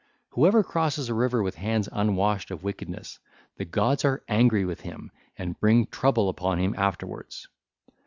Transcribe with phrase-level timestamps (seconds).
[0.29, 3.19] Whoever crosses a river with hands unwashed of wickedness,
[3.57, 7.47] the gods are angry with him and bring trouble upon him afterwards.